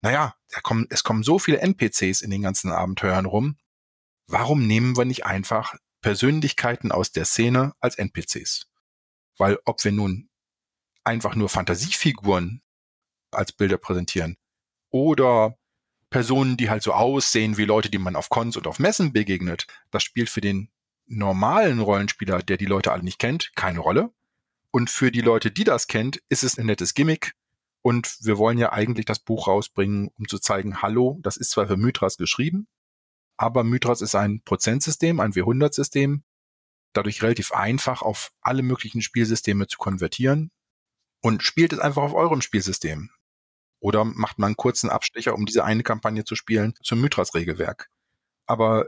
naja, 0.02 0.36
kommen, 0.64 0.88
es 0.90 1.04
kommen 1.04 1.24
so 1.24 1.40
viele 1.40 1.60
NPCs 1.60 2.22
in 2.22 2.30
den 2.30 2.42
ganzen 2.42 2.72
Abenteuern 2.72 3.26
rum, 3.26 3.58
warum 4.28 4.66
nehmen 4.66 4.98
wir 4.98 5.06
nicht 5.06 5.26
einfach 5.26 5.76
Persönlichkeiten 6.02 6.92
aus 6.92 7.12
der 7.12 7.26
Szene 7.26 7.74
als 7.80 7.96
NPCs? 7.98 8.68
Weil 9.38 9.58
ob 9.66 9.84
wir 9.84 9.92
nun 9.92 10.30
einfach 11.04 11.36
nur 11.36 11.50
Fantasiefiguren 11.50 12.62
als 13.32 13.52
Bilder 13.52 13.78
präsentieren 13.78 14.38
oder 14.90 15.58
Personen, 16.10 16.58
die 16.58 16.70
halt 16.70 16.84
so 16.84 16.94
aussehen 16.94 17.58
wie 17.58 17.66
Leute, 17.66 17.90
die 17.90 17.98
man 17.98 18.16
auf 18.16 18.30
Cons 18.30 18.56
und 18.56 18.68
auf 18.68 18.80
Messen 18.80 19.14
begegnet, 19.14 19.66
das 19.90 20.04
spielt 20.04 20.30
für 20.30 20.42
den 20.42 20.70
normalen 21.08 21.80
Rollenspieler, 21.80 22.44
der 22.44 22.58
die 22.58 22.66
Leute 22.66 22.92
alle 22.92 23.04
nicht 23.04 23.20
kennt, 23.20 23.52
keine 23.56 23.80
Rolle. 23.80 24.12
Und 24.72 24.90
für 24.90 25.12
die 25.12 25.22
Leute, 25.22 25.52
die 25.52 25.64
das 25.64 25.88
kennt, 25.88 26.22
ist 26.30 26.44
es 26.44 26.58
ein 26.58 26.68
nettes 26.68 26.94
Gimmick. 26.94 27.34
Und 27.82 28.18
wir 28.22 28.38
wollen 28.38 28.58
ja 28.58 28.72
eigentlich 28.72 29.06
das 29.06 29.20
Buch 29.20 29.48
rausbringen, 29.48 30.10
um 30.18 30.28
zu 30.28 30.40
zeigen, 30.40 30.82
hallo, 30.82 31.20
das 31.22 31.36
ist 31.36 31.52
zwar 31.52 31.68
für 31.68 31.78
Mythras 31.78 32.18
geschrieben, 32.18 32.68
aber 33.36 33.64
Mythras 33.64 34.02
ist 34.02 34.16
ein 34.16 34.42
Prozentsystem, 34.44 35.20
ein 35.20 35.34
W100-System, 35.34 36.24
dadurch 36.94 37.24
relativ 37.24 37.52
einfach 37.52 38.02
auf 38.02 38.32
alle 38.42 38.62
möglichen 38.62 39.02
Spielsysteme 39.02 39.68
zu 39.68 39.78
konvertieren 39.78 40.52
und 41.24 41.42
spielt 41.42 41.74
es 41.74 41.80
einfach 41.80 42.04
auf 42.04 42.14
eurem 42.14 42.42
Spielsystem. 42.42 43.10
Oder 43.80 44.04
macht 44.04 44.40
man 44.40 44.48
einen 44.48 44.58
kurzen 44.58 44.90
Abstecher, 44.90 45.34
um 45.34 45.46
diese 45.46 45.64
eine 45.64 45.84
Kampagne 45.84 46.26
zu 46.26 46.36
spielen, 46.36 46.74
zum 46.84 47.02
Mythras-Regelwerk. 47.02 47.90
Aber 48.46 48.86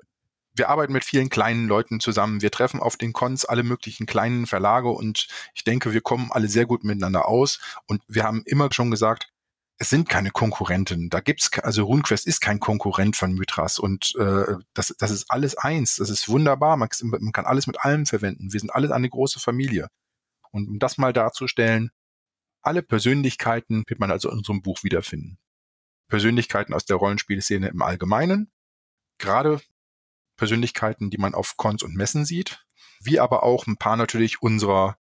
wir 0.54 0.70
arbeiten 0.70 0.94
mit 0.94 1.06
vielen 1.06 1.30
kleinen 1.30 1.68
Leuten 1.68 2.00
zusammen. 2.00 2.42
Wir 2.42 2.52
treffen 2.52 2.82
auf 2.82 2.98
den 2.98 3.14
Cons 3.14 3.46
alle 3.46 3.64
möglichen 3.64 4.06
kleinen 4.06 4.48
Verlage 4.48 4.90
und 4.90 5.28
ich 5.54 5.64
denke, 5.64 5.94
wir 5.94 6.02
kommen 6.02 6.30
alle 6.32 6.48
sehr 6.50 6.66
gut 6.66 6.84
miteinander 6.84 7.28
aus. 7.28 7.60
Und 7.88 8.02
wir 8.08 8.24
haben 8.24 8.44
immer 8.46 8.70
schon 8.72 8.92
gesagt, 8.92 9.30
es 9.78 9.90
sind 9.90 10.10
keine 10.10 10.32
Konkurrenten. 10.32 11.10
Da 11.10 11.22
gibt's 11.22 11.58
also 11.60 11.86
RuneQuest 11.86 12.28
ist 12.28 12.42
kein 12.42 12.60
Konkurrent 12.60 13.16
von 13.16 13.34
Mythras 13.34 13.80
und 13.80 14.14
äh, 14.16 14.56
das, 14.74 14.94
das 14.98 15.12
ist 15.12 15.26
alles 15.30 15.58
eins. 15.58 15.98
Das 15.98 16.10
ist 16.10 16.28
wunderbar. 16.28 16.76
Man, 16.76 16.90
man 17.02 17.32
kann 17.32 17.46
alles 17.46 17.68
mit 17.68 17.80
allem 17.80 18.06
verwenden. 18.06 18.52
Wir 18.52 18.60
sind 18.60 18.74
alles 18.74 18.92
eine 18.92 19.10
große 19.10 19.40
Familie. 19.40 19.88
Und 20.52 20.68
um 20.68 20.80
das 20.80 20.98
mal 20.98 21.14
darzustellen, 21.14 21.92
alle 22.66 22.82
Persönlichkeiten 22.82 23.84
wird 23.88 24.00
man 24.00 24.12
also 24.12 24.30
in 24.30 24.38
unserem 24.38 24.62
Buch 24.62 24.84
wiederfinden. 24.84 25.38
Persönlichkeiten 26.10 26.74
aus 26.74 26.86
der 26.86 26.98
Rollenspielszene 26.98 27.68
im 27.68 27.82
Allgemeinen, 27.82 28.52
gerade 29.18 29.62
Persönlichkeiten, 30.38 31.10
die 31.10 31.18
man 31.18 31.34
auf 31.34 31.58
Cons 31.58 31.84
und 31.84 31.96
Messen 31.96 32.26
sieht, 32.26 32.66
wie 33.02 33.20
aber 33.20 33.44
auch 33.44 33.68
ein 33.68 33.78
paar 33.78 33.98
natürlich 33.98 34.42
unserer, 34.42 34.98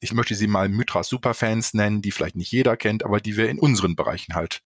ich 0.00 0.12
möchte 0.12 0.34
sie 0.34 0.46
mal 0.46 0.68
Mythras 0.68 1.08
Superfans 1.08 1.74
nennen, 1.74 2.02
die 2.02 2.10
vielleicht 2.10 2.36
nicht 2.36 2.52
jeder 2.52 2.76
kennt, 2.76 3.04
aber 3.04 3.20
die 3.20 3.36
wir 3.36 3.48
in 3.48 3.58
unseren 3.58 3.96
Bereichen 3.96 4.34
halt 4.34 4.62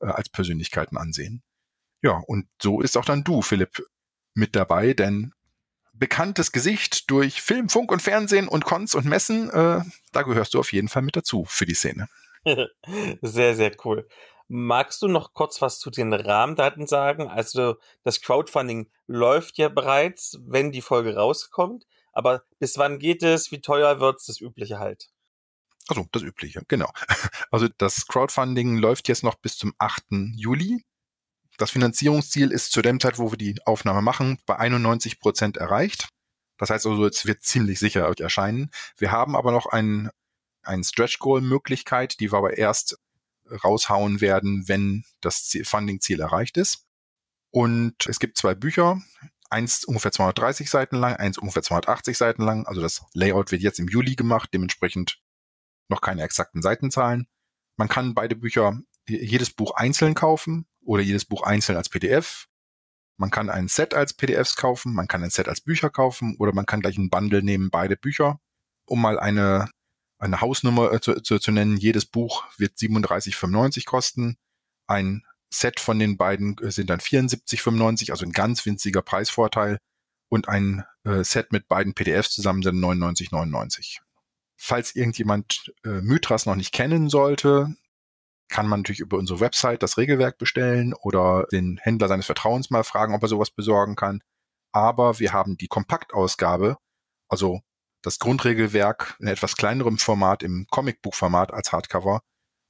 äh, 0.00 0.06
als 0.06 0.28
Persönlichkeiten 0.28 0.96
ansehen. 0.96 1.42
Ja, 2.02 2.22
und 2.26 2.48
so 2.60 2.80
ist 2.80 2.96
auch 2.96 3.04
dann 3.04 3.24
du, 3.24 3.42
Philipp, 3.42 3.82
mit 4.34 4.54
dabei, 4.54 4.92
denn 4.92 5.32
bekanntes 5.98 6.52
Gesicht 6.52 7.10
durch 7.10 7.42
Film, 7.42 7.68
Funk 7.68 7.90
und 7.92 8.02
Fernsehen 8.02 8.48
und 8.48 8.64
Cons 8.64 8.94
und 8.94 9.06
Messen. 9.06 9.50
Äh, 9.50 9.82
da 10.12 10.22
gehörst 10.22 10.54
du 10.54 10.60
auf 10.60 10.72
jeden 10.72 10.88
Fall 10.88 11.02
mit 11.02 11.16
dazu 11.16 11.44
für 11.46 11.66
die 11.66 11.74
Szene. 11.74 12.08
sehr, 13.22 13.54
sehr 13.54 13.72
cool. 13.84 14.08
Magst 14.48 15.02
du 15.02 15.08
noch 15.08 15.34
kurz 15.34 15.60
was 15.60 15.80
zu 15.80 15.90
den 15.90 16.12
Rahmendaten 16.12 16.86
sagen? 16.86 17.28
Also 17.28 17.76
das 18.04 18.20
Crowdfunding 18.20 18.88
läuft 19.06 19.58
ja 19.58 19.68
bereits, 19.68 20.38
wenn 20.46 20.70
die 20.70 20.82
Folge 20.82 21.16
rauskommt. 21.16 21.84
Aber 22.12 22.44
bis 22.58 22.78
wann 22.78 22.98
geht 22.98 23.22
es? 23.22 23.50
Wie 23.50 23.60
teuer 23.60 24.00
wird 24.00 24.20
es? 24.20 24.26
Das 24.26 24.40
Übliche 24.40 24.78
halt. 24.78 25.08
Also 25.88 26.06
das 26.12 26.22
Übliche, 26.22 26.62
genau. 26.68 26.90
Also 27.50 27.68
das 27.78 28.06
Crowdfunding 28.06 28.76
läuft 28.76 29.08
jetzt 29.08 29.22
noch 29.22 29.36
bis 29.36 29.56
zum 29.56 29.74
8. 29.78 30.04
Juli. 30.36 30.84
Das 31.58 31.70
Finanzierungsziel 31.70 32.50
ist 32.50 32.72
zu 32.72 32.82
dem 32.82 33.00
Zeit, 33.00 33.18
wo 33.18 33.32
wir 33.32 33.38
die 33.38 33.56
Aufnahme 33.64 34.02
machen, 34.02 34.38
bei 34.46 34.56
91 34.56 35.20
Prozent 35.20 35.56
erreicht. 35.56 36.08
Das 36.58 36.70
heißt 36.70 36.86
also, 36.86 37.06
es 37.06 37.26
wird 37.26 37.42
ziemlich 37.42 37.78
sicher 37.78 38.12
erscheinen. 38.18 38.70
Wir 38.96 39.10
haben 39.10 39.36
aber 39.36 39.52
noch 39.52 39.66
ein, 39.66 40.10
ein 40.62 40.84
Stretch 40.84 41.18
Goal 41.18 41.40
Möglichkeit, 41.40 42.20
die 42.20 42.32
wir 42.32 42.38
aber 42.38 42.56
erst 42.56 42.98
raushauen 43.64 44.20
werden, 44.20 44.64
wenn 44.66 45.04
das 45.20 45.56
Funding-Ziel 45.62 46.20
erreicht 46.20 46.56
ist. 46.56 46.84
Und 47.50 48.06
es 48.06 48.18
gibt 48.18 48.36
zwei 48.36 48.54
Bücher, 48.54 49.00
eins 49.50 49.84
ungefähr 49.84 50.12
230 50.12 50.68
Seiten 50.68 50.96
lang, 50.96 51.14
eins 51.14 51.38
ungefähr 51.38 51.62
280 51.62 52.18
Seiten 52.18 52.42
lang. 52.42 52.66
Also 52.66 52.80
das 52.80 53.04
Layout 53.14 53.52
wird 53.52 53.62
jetzt 53.62 53.78
im 53.78 53.88
Juli 53.88 54.16
gemacht, 54.16 54.50
dementsprechend 54.52 55.20
noch 55.88 56.00
keine 56.00 56.22
exakten 56.22 56.62
Seitenzahlen. 56.62 57.28
Man 57.76 57.88
kann 57.88 58.14
beide 58.14 58.36
Bücher, 58.36 58.80
jedes 59.06 59.50
Buch 59.50 59.74
einzeln 59.76 60.14
kaufen 60.14 60.66
oder 60.86 61.02
jedes 61.02 61.24
Buch 61.24 61.42
einzeln 61.42 61.76
als 61.76 61.88
PDF. 61.88 62.46
Man 63.18 63.30
kann 63.30 63.48
ein 63.48 63.68
Set 63.68 63.94
als 63.94 64.14
PDFs 64.14 64.56
kaufen, 64.56 64.94
man 64.94 65.08
kann 65.08 65.22
ein 65.24 65.30
Set 65.30 65.48
als 65.48 65.60
Bücher 65.60 65.90
kaufen 65.90 66.36
oder 66.38 66.52
man 66.52 66.66
kann 66.66 66.80
gleich 66.80 66.98
ein 66.98 67.10
Bundle 67.10 67.42
nehmen, 67.42 67.70
beide 67.70 67.96
Bücher. 67.96 68.40
Um 68.86 69.00
mal 69.00 69.18
eine, 69.18 69.70
eine 70.18 70.40
Hausnummer 70.40 70.92
äh, 70.92 71.00
zu, 71.00 71.20
zu, 71.20 71.38
zu 71.38 71.50
nennen, 71.50 71.76
jedes 71.76 72.04
Buch 72.04 72.44
wird 72.58 72.76
37,95 72.76 73.84
kosten. 73.84 74.36
Ein 74.86 75.24
Set 75.50 75.80
von 75.80 75.98
den 75.98 76.16
beiden 76.16 76.56
äh, 76.58 76.70
sind 76.70 76.90
dann 76.90 77.00
74,95, 77.00 78.10
also 78.10 78.26
ein 78.26 78.32
ganz 78.32 78.66
winziger 78.66 79.02
Preisvorteil. 79.02 79.78
Und 80.28 80.48
ein 80.48 80.84
äh, 81.04 81.22
Set 81.22 81.52
mit 81.52 81.68
beiden 81.68 81.94
PDFs 81.94 82.30
zusammen 82.32 82.62
sind 82.62 82.78
99,99. 82.78 84.00
Falls 84.56 84.94
irgendjemand 84.94 85.72
äh, 85.84 86.00
Mythras 86.00 86.46
noch 86.46 86.56
nicht 86.56 86.72
kennen 86.72 87.08
sollte, 87.08 87.76
kann 88.48 88.68
man 88.68 88.80
natürlich 88.80 89.00
über 89.00 89.16
unsere 89.18 89.40
Website 89.40 89.82
das 89.82 89.98
Regelwerk 89.98 90.38
bestellen 90.38 90.94
oder 90.94 91.46
den 91.50 91.78
Händler 91.82 92.08
seines 92.08 92.26
Vertrauens 92.26 92.70
mal 92.70 92.84
fragen, 92.84 93.14
ob 93.14 93.22
er 93.22 93.28
sowas 93.28 93.50
besorgen 93.50 93.96
kann. 93.96 94.22
Aber 94.72 95.18
wir 95.18 95.32
haben 95.32 95.56
die 95.56 95.68
Kompaktausgabe, 95.68 96.76
also 97.28 97.60
das 98.02 98.18
Grundregelwerk 98.18 99.16
in 99.20 99.26
etwas 99.26 99.56
kleinerem 99.56 99.98
Format, 99.98 100.42
im 100.42 100.66
Comicbuchformat 100.70 101.52
als 101.52 101.72
Hardcover, 101.72 102.20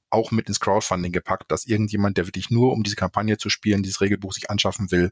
auch 0.09 0.31
mit 0.31 0.47
ins 0.47 0.59
Crowdfunding 0.59 1.11
gepackt, 1.11 1.51
dass 1.51 1.65
irgendjemand, 1.65 2.17
der 2.17 2.27
wirklich 2.27 2.49
nur 2.49 2.71
um 2.71 2.83
diese 2.83 2.95
Kampagne 2.95 3.37
zu 3.37 3.49
spielen, 3.49 3.83
dieses 3.83 4.01
Regelbuch 4.01 4.33
sich 4.33 4.49
anschaffen 4.49 4.89
will, 4.91 5.11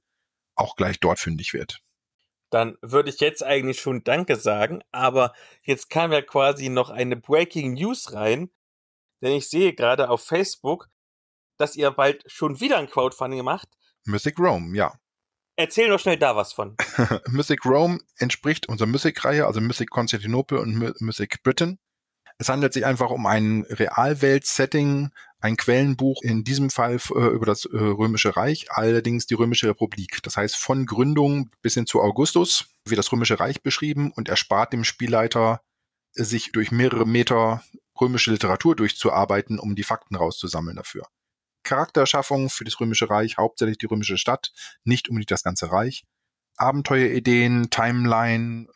auch 0.56 0.76
gleich 0.76 1.00
dort 1.00 1.20
fündig 1.20 1.54
wird. 1.54 1.82
Dann 2.50 2.78
würde 2.82 3.10
ich 3.10 3.20
jetzt 3.20 3.44
eigentlich 3.44 3.82
schon 3.82 4.04
Danke 4.04 4.38
sagen, 4.38 4.82
aber 4.92 5.34
jetzt 5.64 5.90
kam 5.90 6.12
ja 6.12 6.22
quasi 6.22 6.70
noch 6.70 6.90
eine 6.90 7.18
Breaking 7.18 7.74
News 7.74 8.14
rein, 8.14 8.50
denn 9.26 9.34
ich 9.34 9.50
sehe 9.50 9.74
gerade 9.74 10.10
auf 10.10 10.24
Facebook, 10.24 10.88
dass 11.58 11.76
ihr 11.76 11.92
bald 11.92 12.24
schon 12.28 12.60
wieder 12.60 12.78
ein 12.78 12.90
Crowdfunding 12.90 13.44
macht. 13.44 13.70
Mythic 14.06 14.38
Rome, 14.40 14.76
ja. 14.78 14.94
Erzähl 15.58 15.90
noch 15.90 16.00
schnell 16.00 16.18
da 16.18 16.36
was 16.36 16.54
von. 16.54 16.76
Mythic 17.28 17.66
Rome 17.66 18.00
entspricht 18.18 18.68
unserer 18.68 18.88
Mythic-Reihe, 18.88 19.46
also 19.46 19.62
Mythic 19.62 19.90
Konstantinopel 19.90 20.58
und 20.58 20.76
Mythic 21.02 21.44
Britain. 21.44 21.80
Es 22.38 22.50
handelt 22.50 22.74
sich 22.74 22.86
einfach 22.86 23.10
um 23.10 23.26
ein 23.26 23.66
Realwelt-Setting, 23.70 25.12
ein 25.40 25.58
Quellenbuch, 25.58 26.22
in 26.24 26.44
diesem 26.44 26.70
Fall 26.70 27.00
äh, 27.16 27.28
über 27.28 27.46
das 27.46 27.64
äh, 27.66 27.78
Römische 27.78 28.36
Reich, 28.36 28.72
allerdings 28.72 29.28
die 29.28 29.36
Römische 29.36 29.70
Republik. 29.70 30.22
Das 30.24 30.36
heißt, 30.36 30.58
von 30.58 30.86
Gründung 30.86 31.50
bis 31.62 31.76
hin 31.76 31.86
zu 31.86 32.02
Augustus 32.02 32.66
wird 32.86 33.00
das 33.00 33.12
Römische 33.12 33.40
Reich 33.40 33.64
beschrieben 33.64 34.12
und 34.14 34.28
erspart 34.28 34.74
dem 34.74 34.84
Spielleiter, 34.84 35.62
sich 36.16 36.52
durch 36.52 36.72
mehrere 36.72 37.06
Meter 37.06 37.64
römische 38.00 38.32
Literatur 38.32 38.76
durchzuarbeiten, 38.76 39.60
um 39.60 39.76
die 39.76 39.84
Fakten 39.84 40.16
rauszusammeln 40.16 40.78
dafür. 40.78 41.08
Charakterschaffung 41.64 42.50
für 42.50 42.64
das 42.64 42.80
Römische 42.80 43.10
Reich, 43.10 43.38
hauptsächlich 43.38 43.78
die 43.78 43.88
römische 43.88 44.18
Stadt, 44.18 44.54
nicht 44.84 45.10
unbedingt 45.10 45.32
das 45.32 45.44
ganze 45.44 45.72
Reich. 45.72 46.06
Abenteuerideen, 46.58 47.70
Timeline, 47.70 48.68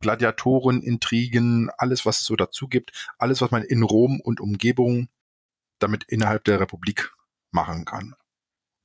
Gladiatoren, 0.00 0.82
Intrigen, 0.82 1.70
alles, 1.78 2.04
was 2.04 2.20
es 2.20 2.26
so 2.26 2.36
dazu 2.36 2.68
gibt, 2.68 3.08
alles, 3.18 3.40
was 3.40 3.50
man 3.50 3.62
in 3.62 3.82
Rom 3.82 4.20
und 4.20 4.40
Umgebung 4.40 5.08
damit 5.78 6.04
innerhalb 6.04 6.44
der 6.44 6.60
Republik 6.60 7.12
machen 7.52 7.84
kann. 7.84 8.14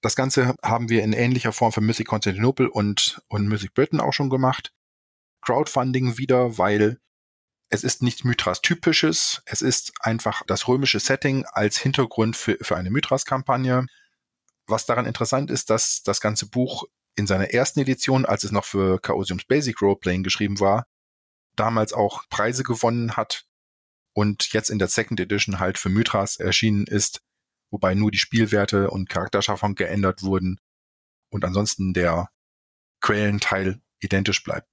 Das 0.02 0.16
Ganze 0.16 0.56
haben 0.64 0.90
wir 0.90 1.04
in 1.04 1.14
ähnlicher 1.14 1.52
Form 1.52 1.72
für 1.72 1.82
Mythic 1.82 2.08
Constantinople 2.08 2.70
und, 2.70 3.22
und 3.28 3.48
Mythic 3.48 3.74
Britain 3.74 4.00
auch 4.00 4.14
schon 4.14 4.30
gemacht. 4.30 4.72
Crowdfunding 5.42 6.18
wieder, 6.18 6.58
weil 6.58 7.00
es 7.70 7.84
ist 7.84 8.02
nicht 8.02 8.24
Mythras 8.24 8.62
typisches, 8.62 9.42
es 9.46 9.62
ist 9.62 9.94
einfach 10.00 10.44
das 10.48 10.68
römische 10.68 11.00
Setting 11.00 11.46
als 11.46 11.78
Hintergrund 11.78 12.36
für, 12.36 12.58
für 12.62 12.78
eine 12.78 12.90
Mythras-Kampagne. 12.90 13.86
Was 14.68 14.86
daran 14.86 15.06
interessant 15.06 15.52
ist, 15.52 15.70
dass 15.70 16.04
das 16.04 16.22
ganze 16.22 16.48
Buch 16.50 16.86
in 17.16 17.28
seiner 17.28 17.52
ersten 17.52 17.80
Edition, 17.80 18.26
als 18.26 18.44
es 18.44 18.52
noch 18.52 18.66
für 18.66 19.00
Chaosiums 19.00 19.46
Basic 19.46 19.82
Roleplaying 19.82 20.24
geschrieben 20.24 20.60
war, 20.60 20.88
damals 21.56 21.94
auch 21.94 22.24
Preise 22.30 22.64
gewonnen 22.64 23.18
hat 23.18 23.46
und 24.14 24.53
jetzt 24.53 24.70
in 24.70 24.80
der 24.80 24.88
Second 24.88 25.20
Edition 25.20 25.60
halt 25.60 25.77
für 25.77 25.90
Mythras 25.90 26.38
erschienen 26.38 26.86
ist, 26.86 27.22
wobei 27.72 27.96
nur 27.96 28.12
die 28.12 28.18
Spielwerte 28.18 28.90
und 28.92 29.10
Charakterschaffung 29.10 29.75
geändert 29.75 30.24
wurden 30.24 30.60
und 31.30 31.44
ansonsten 31.44 31.94
der 31.94 32.30
Quellenteil 33.01 33.82
identisch 34.00 34.44
bleibt. 34.44 34.68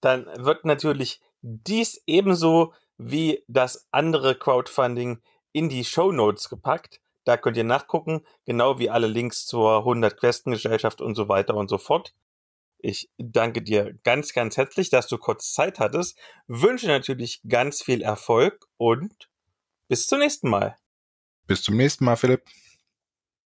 Dann 0.00 0.26
wird 0.36 0.64
natürlich 0.64 1.20
dies 1.44 2.02
ebenso 2.06 2.72
wie 2.96 3.44
das 3.48 3.86
andere 3.90 4.38
Crowdfunding 4.38 5.20
in 5.52 5.68
die 5.68 5.84
Show 5.84 6.10
Notes 6.10 6.48
gepackt. 6.48 7.00
Da 7.24 7.36
könnt 7.36 7.56
ihr 7.56 7.64
nachgucken, 7.64 8.22
genau 8.44 8.78
wie 8.78 8.90
alle 8.90 9.06
Links 9.06 9.46
zur 9.46 9.78
100 9.78 10.18
Questengesellschaft 10.18 11.00
und 11.00 11.14
so 11.14 11.28
weiter 11.28 11.54
und 11.54 11.68
so 11.68 11.78
fort. 11.78 12.14
Ich 12.78 13.10
danke 13.18 13.62
dir 13.62 13.94
ganz, 14.04 14.32
ganz 14.32 14.56
herzlich, 14.56 14.90
dass 14.90 15.06
du 15.06 15.18
kurz 15.18 15.52
Zeit 15.52 15.78
hattest. 15.78 16.18
Wünsche 16.46 16.86
natürlich 16.86 17.40
ganz 17.48 17.82
viel 17.82 18.02
Erfolg 18.02 18.66
und 18.76 19.30
bis 19.88 20.06
zum 20.06 20.18
nächsten 20.20 20.48
Mal. 20.48 20.76
Bis 21.46 21.62
zum 21.62 21.76
nächsten 21.76 22.04
Mal, 22.04 22.16
Philipp. 22.16 22.42